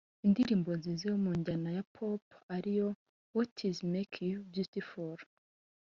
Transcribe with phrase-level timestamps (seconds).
[0.25, 2.23] Indirimbo nziza yo munjyana ya Pop
[2.55, 2.87] ariyo
[3.35, 5.17] “What’s Make You Beautful”